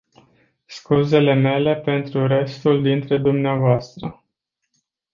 Scuzele 0.67 1.33
mele 1.35 1.75
pentru 1.75 2.27
restul 2.27 2.81
dintre 2.81 3.17
dvs. 3.17 3.93